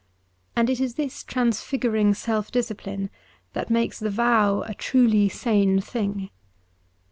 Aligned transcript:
And 0.55 0.67
it 0.67 0.79
is 0.79 0.95
this 0.95 1.23
transfiguring 1.23 2.15
self 2.15 2.51
discipline 2.51 3.11
that 3.53 3.69
makes 3.69 3.99
the 3.99 4.09
vow 4.09 4.63
a 4.63 4.73
truly 4.73 5.29
sane 5.29 5.79
thing. 5.79 6.31